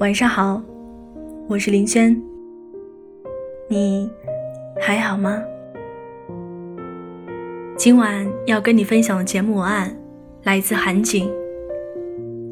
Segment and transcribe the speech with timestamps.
[0.00, 0.62] 晚上好，
[1.46, 2.18] 我是林轩，
[3.68, 4.10] 你
[4.80, 5.42] 还好吗？
[7.76, 9.94] 今晚要跟你分享的节目文案
[10.44, 11.30] 来自韩景，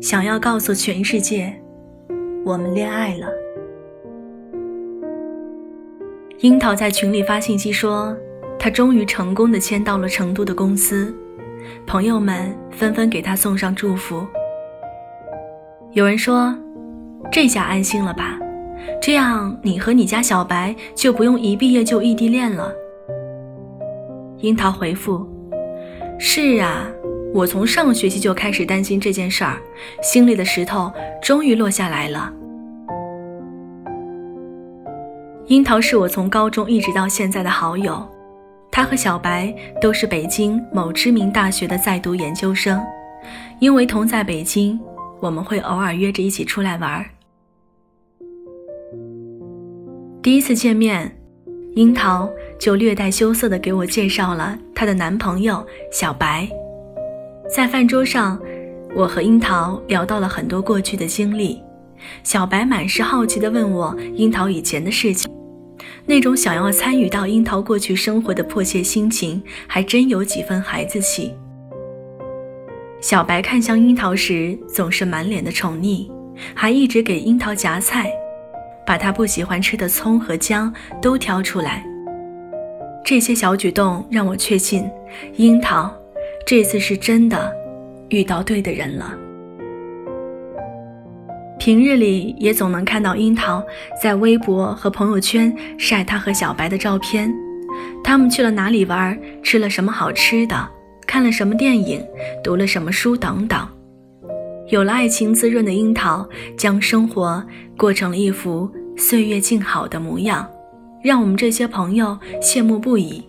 [0.03, 1.59] 想要告诉全世界，
[2.45, 3.27] 我们恋爱了。
[6.41, 8.15] 樱桃在群里发信息说，
[8.59, 11.17] 她终于成功的签到了成都的公司，
[11.87, 14.27] 朋友们纷纷给她送上祝福。
[15.93, 16.55] 有人说，
[17.31, 18.39] 这下安心了吧？
[19.01, 22.73] 这样你和你家小白就不用一毕业就异地恋了。
[24.39, 25.27] 樱桃回复
[26.19, 26.87] ：“是啊，
[27.35, 29.59] 我从上学期就开始担心这件事儿，
[30.03, 30.91] 心里的石头
[31.23, 32.33] 终于落下来了。”
[35.47, 38.07] 樱桃是我从高中一直到现在的好友，
[38.71, 42.81] 他和小白都是北京某知名大学的在读研究生，
[43.59, 44.79] 因为同在北京，
[45.21, 47.07] 我们会偶尔约着一起出来玩儿。
[50.21, 51.15] 第一次见面。
[51.75, 56.49] 樱桃就略带羞涩地给我介绍了她的男朋友小白。
[57.55, 58.41] 在饭桌上，
[58.97, 61.63] 我和樱桃聊到了很多过去的经历。
[62.25, 65.31] 小白满是好奇地问我樱桃以前的事情，
[66.05, 71.33] 那种想要参与到樱桃过去生活的迫切心情，还真有几分孩子气。
[73.01, 76.11] 小白看向樱桃时，总是满脸的宠溺，
[76.55, 78.11] 还一直给樱桃夹菜。
[78.89, 80.73] 把他不喜欢吃的葱和姜
[81.03, 81.85] 都挑出来，
[83.05, 84.91] 这些小举动让我确信，
[85.37, 85.95] 樱桃
[86.47, 87.53] 这次是真的
[88.09, 89.13] 遇到对的人了。
[91.59, 93.63] 平日里也总能看到樱桃
[94.03, 97.31] 在微博和朋友圈晒他和小白的照片，
[98.03, 100.67] 他们去了哪里玩，吃了什么好吃的，
[101.07, 102.03] 看了什么电影，
[102.43, 103.69] 读了什么书等等。
[104.71, 107.43] 有了爱情滋润的樱桃，将生活
[107.77, 110.47] 过成了一幅岁月静好的模样，
[111.03, 113.25] 让我们这些朋友羡慕不已。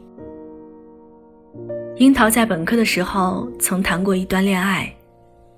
[1.97, 4.93] 樱桃在本科的时候曾谈过一段恋爱，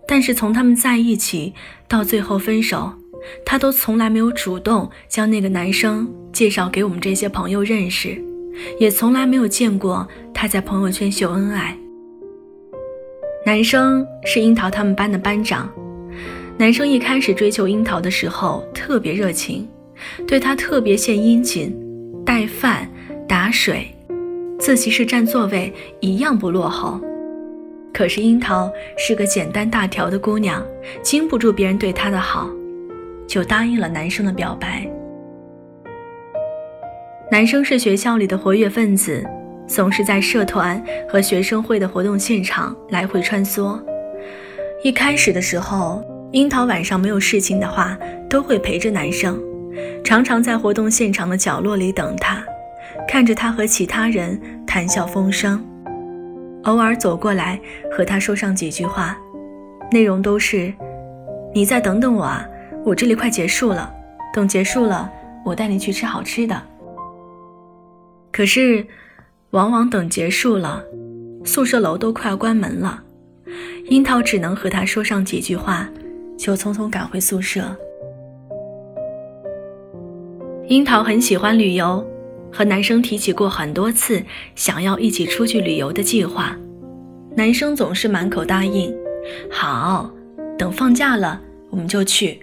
[0.07, 1.53] 但是从他们在一起
[1.87, 2.91] 到最后分手，
[3.43, 8.23] 她都从来没有主动将那个男生介绍给我们这些朋友认识，
[8.79, 11.75] 也从来没有见过他在朋友圈秀恩爱。
[13.43, 15.67] 男生是樱桃他们班的班长。
[16.57, 19.67] 男生一开始追求樱桃的时候特别热情，
[20.27, 21.75] 对她特别献殷勤，
[22.23, 22.87] 带饭、
[23.27, 23.87] 打水，
[24.59, 27.01] 自习室占座位一样不落后。
[27.91, 30.63] 可是樱桃是个简单大条的姑娘，
[31.01, 32.47] 经不住别人对她的好，
[33.27, 34.87] 就答应了男生的表白。
[37.31, 39.25] 男生是学校里的活跃分子。
[39.71, 43.81] 总是在社团和学生会的活动现场来回穿梭。
[44.83, 47.97] 一开始的时候，樱桃晚上没有事情的话，
[48.29, 49.41] 都会陪着男生，
[50.03, 52.43] 常常在活动现场的角落里等他，
[53.07, 55.63] 看着他和其他人谈笑风生，
[56.63, 57.57] 偶尔走过来
[57.89, 59.17] 和他说上几句话，
[59.89, 60.73] 内容都是
[61.55, 62.45] ：“你再等等我啊，
[62.83, 63.89] 我这里快结束了，
[64.33, 65.09] 等结束了，
[65.45, 66.61] 我带你去吃好吃的。”
[68.33, 68.85] 可是。
[69.51, 70.81] 往往等结束了，
[71.43, 73.03] 宿舍楼都快要关门了，
[73.89, 75.89] 樱桃只能和他说上几句话，
[76.37, 77.63] 就匆匆赶回宿舍。
[80.69, 82.05] 樱桃很喜欢旅游，
[82.49, 84.23] 和男生提起过很多次
[84.55, 86.55] 想要一起出去旅游的计划，
[87.35, 88.95] 男生总是满口答应，
[89.51, 90.09] 好，
[90.57, 92.39] 等放假了我们就去。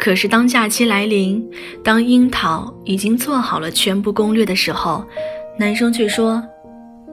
[0.00, 1.46] 可是当假期来临，
[1.84, 5.04] 当樱桃已经做好了全部攻略的时候，
[5.58, 6.42] 男生却说：“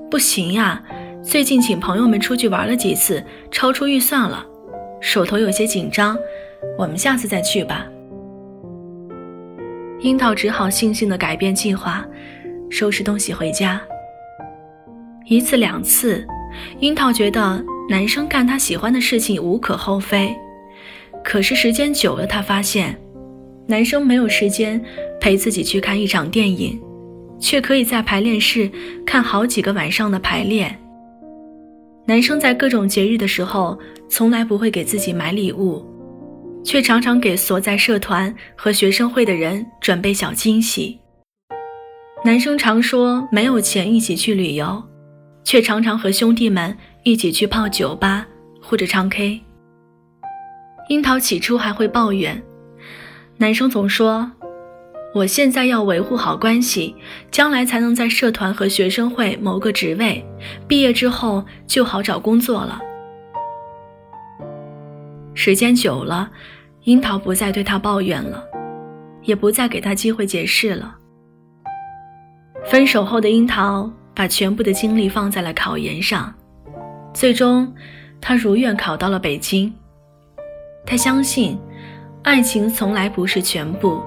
[0.09, 0.81] 不行呀，
[1.21, 3.21] 最近请朋友们出去玩了几次，
[3.51, 4.45] 超出预算了，
[5.01, 6.17] 手头有些紧张，
[6.77, 7.85] 我们下次再去吧。”
[9.99, 12.05] 樱桃只好悻悻地改变计划，
[12.69, 13.81] 收拾东西回家。
[15.25, 16.25] 一次两次，
[16.79, 20.33] 樱桃觉得男生干他喜欢的事情无可厚非。
[21.29, 22.97] 可是时间久了，她发现，
[23.67, 24.81] 男生没有时间
[25.19, 26.79] 陪自己去看一场电影，
[27.37, 28.71] 却可以在排练室
[29.05, 30.79] 看好几个晚上的排练。
[32.05, 33.77] 男生在各种节日的时候，
[34.07, 35.85] 从来不会给自己买礼物，
[36.63, 40.97] 却常常给所在社团和学生会的人准备小惊喜。
[42.23, 44.81] 男生常说没有钱一起去旅游，
[45.43, 46.73] 却常常和兄弟们
[47.03, 48.25] 一起去泡酒吧
[48.61, 49.41] 或者唱 K。
[50.87, 52.41] 樱桃起初还会抱怨，
[53.35, 54.31] 男生总说
[55.13, 56.95] ：“我现在要维护好关系，
[57.29, 60.25] 将来才能在社团和学生会谋个职位，
[60.65, 62.79] 毕业之后就好找工作了。”
[65.35, 66.31] 时间久了，
[66.83, 68.41] 樱桃不再对他抱怨了，
[69.23, 70.95] 也不再给他机会解释了。
[72.63, 76.33] 分手后的樱桃把全部的精力放在了考研上，
[77.13, 77.71] 最终，
[78.21, 79.73] 他如愿考到了北京。
[80.89, 81.59] 他相信，
[82.23, 84.01] 爱情从来不是全部。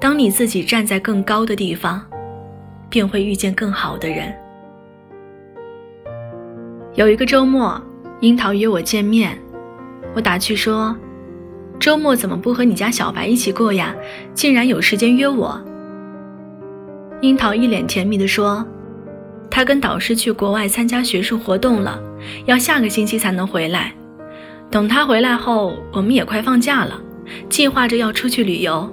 [0.00, 2.02] 当你自己站在更高的地方，
[2.88, 4.34] 便会遇见更好的人。
[6.94, 7.78] 有一个周末，
[8.20, 9.38] 樱桃约我见面，
[10.14, 10.96] 我打趣说
[11.78, 13.94] ：“周末怎么不和你家小白一起过呀？
[14.32, 15.62] 竟然有时间约我。”
[17.20, 18.66] 樱桃一脸甜蜜地说
[19.50, 22.02] ：“他跟导师去国外参加学术活动了，
[22.46, 23.92] 要下个星期才能回来。
[24.70, 27.00] 等他回来后，我们也快放假了，
[27.48, 28.90] 计划着要出去旅游。”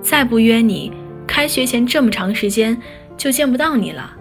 [0.00, 0.92] 再不约你，
[1.26, 2.80] 开学前这么长时间
[3.16, 4.14] 就见不到你了。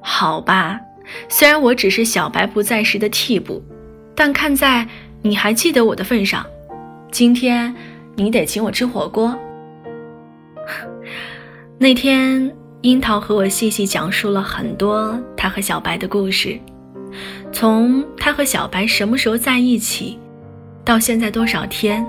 [0.00, 0.78] 好吧，
[1.28, 3.60] 虽然我只是小白不在时的替补，
[4.14, 4.86] 但看在
[5.20, 6.46] 你还记得我的份上，
[7.10, 7.74] 今天
[8.14, 9.36] 你得请我吃火锅。
[11.76, 16.56] 那天，樱桃和我细细讲述了很多他和小白的故事，
[17.52, 20.18] 从他和小白什么时候在一起，
[20.84, 22.06] 到现在多少天。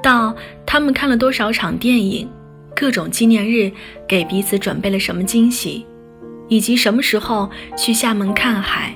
[0.00, 0.34] 到
[0.64, 2.30] 他们看了多少场电影，
[2.76, 3.70] 各种纪念日
[4.06, 5.84] 给彼此准备了什么惊喜，
[6.46, 8.94] 以及什么时候去厦门看海，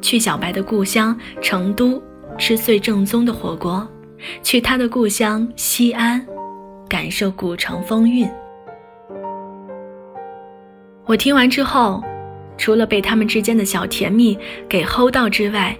[0.00, 2.00] 去小白的故乡成都
[2.38, 3.86] 吃最正宗的火锅，
[4.44, 6.24] 去他的故乡西安
[6.88, 8.30] 感受古城风韵。
[11.04, 12.00] 我听完之后，
[12.56, 14.38] 除了被他们之间的小甜蜜
[14.68, 15.76] 给齁到之外，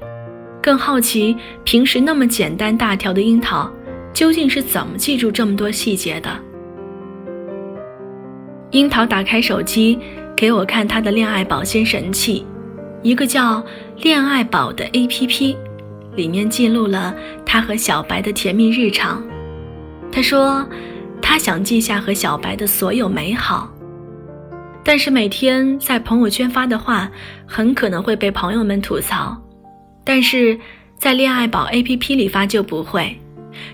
[0.63, 3.71] 更好奇平时那么简单大条的樱桃。
[4.13, 6.31] 究竟是怎么记住这么多细节的？
[8.71, 9.99] 樱桃打开手机
[10.35, 12.47] 给我看他的恋爱保鲜神器，
[13.03, 13.63] 一个叫
[14.01, 15.55] “恋爱宝”的 APP，
[16.15, 17.15] 里面记录了
[17.45, 19.23] 他和小白的甜蜜日常。
[20.11, 20.67] 他说，
[21.21, 23.71] 他想记下和小白的所有美好，
[24.89, 27.11] 但是每天在朋友圈发的话，
[27.45, 29.37] 很可能会被朋友们吐槽，
[30.05, 30.57] 但是
[30.97, 33.19] 在恋爱宝 APP 里发就不会。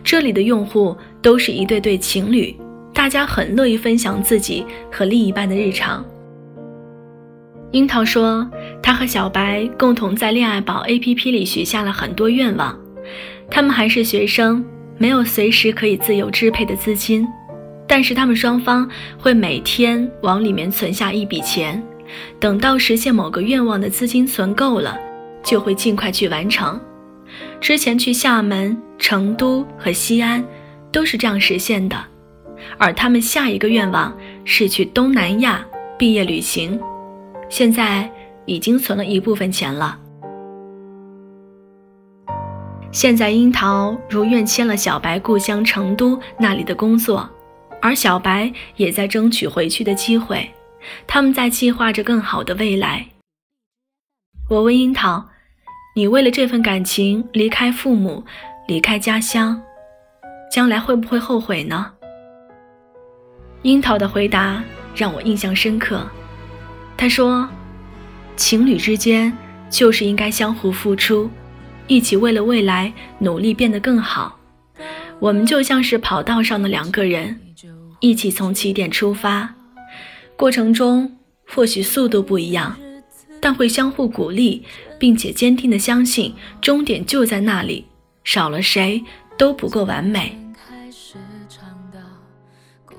[0.03, 2.57] 这里的用户都是一对对情侣，
[2.95, 6.03] 大家很乐意分享自己和另一半的日常。
[7.73, 8.51] 樱桃说，
[8.83, 12.75] 她和小白共同在恋爱宝 APP 里许下了很多愿望。
[13.51, 14.65] 他们还是学生，
[14.97, 17.29] 没有随时可以自由支配的资金，
[17.95, 21.87] 但是他们双方会每天往里面存下一笔钱，
[22.41, 24.99] 等到实现某个愿望的资金存够了，
[25.43, 26.81] 就会尽快去完成。
[27.61, 30.43] 之前去厦门、成都和西安，
[30.91, 32.03] 都是这样实现的，
[32.79, 35.63] 而他们下一个愿望是去东南亚
[35.99, 36.81] 毕业旅行，
[37.51, 38.11] 现在
[38.47, 39.99] 已经存了一部分钱了。
[42.91, 47.29] 现在樱桃如愿签了小白故乡成都那里的工作，
[47.83, 50.49] 而小白也在争取回去的机会，
[51.07, 53.09] 他们在计划着更好的未来。
[54.49, 55.29] 我问樱桃。
[55.95, 58.25] 你为了这份感情离开父母，
[58.67, 59.61] 离开家乡，
[60.51, 61.93] 将来会不会后悔呢？
[63.61, 64.65] 樱桃的回答
[64.97, 66.09] 让我印象深刻。
[66.97, 67.47] 他说
[68.37, 69.31] ：“情侣之间
[69.69, 71.29] 就是应该相互付出，
[71.89, 74.39] 一起为了未来努力变得更好。
[75.19, 77.39] 我们就像是跑道上的两个人，
[78.03, 79.55] 一起从起点出发，
[80.37, 81.17] 过程中
[81.49, 82.77] 或许速度不一样。”
[83.45, 84.63] 但会相互鼓励，
[85.01, 87.85] 并且坚定的相信终点就在那里，
[88.23, 89.03] 少了谁
[89.37, 90.39] 都不够完美。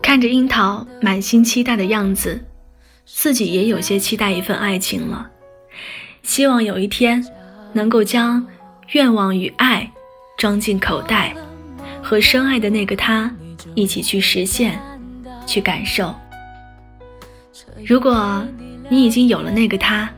[0.01, 2.43] 看着樱桃满心期待的样子，
[3.05, 5.31] 自己也有些期待一份爱情了。
[6.23, 7.25] 希望有一天
[7.71, 8.45] 能够将
[8.91, 9.89] 愿望与爱
[10.37, 11.33] 装进口袋，
[12.01, 13.33] 和深爱的那个他
[13.75, 14.77] 一起去实现，
[15.45, 16.13] 去感受。
[17.85, 18.43] 如果
[18.89, 20.09] 你已经有了那个他。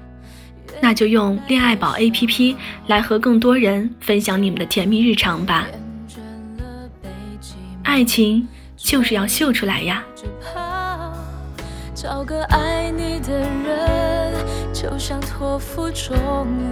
[0.82, 2.53] 那就用恋爱宝 APP
[2.88, 5.65] 来和更多人分享你们的甜蜜日常吧。
[7.82, 10.03] 爱情就是要秀出来呀。
[11.96, 14.34] 找个爱你的人，
[14.74, 16.13] 就像托付终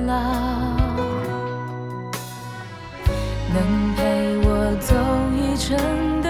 [0.05, 0.13] 老。
[3.53, 4.93] 能陪我走
[5.33, 6.29] 一程的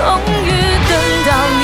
[0.00, 0.48] 终于
[0.88, 0.94] 等
[1.26, 1.30] 到
[1.60, 1.62] 你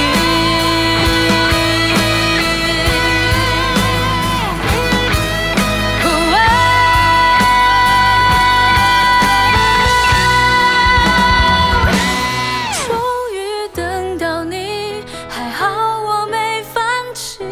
[12.77, 12.85] 终
[13.33, 13.37] 于
[13.73, 15.65] 等到你还好
[16.01, 17.43] 我没放弃。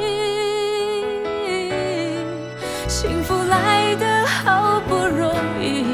[2.87, 5.87] 幸福来得好不容易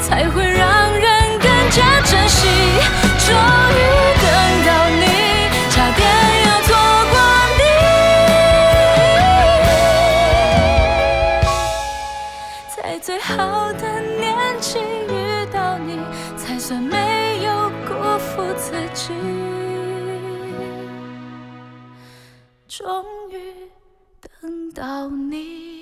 [0.00, 0.81] 才会让
[24.74, 25.81] 到你。